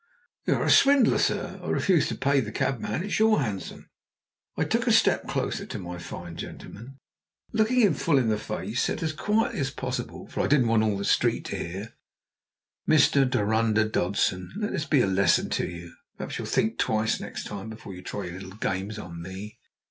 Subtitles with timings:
[0.47, 1.59] "You are a swindler, sir.
[1.61, 3.03] I refuse to pay the cabman.
[3.03, 3.87] It is your hansom."
[4.57, 6.97] I took a step closer to my fine gentleman,
[7.53, 10.69] and, looking him full in the face, said as quietly as possible, for I didn't
[10.69, 11.93] want all the street to hear:
[12.89, 13.29] "Mr.
[13.29, 15.93] Dorunda Dodson, let this be a lesson to you.
[16.17, 19.59] Perhaps you'll think twice next time before you try your little games on me!"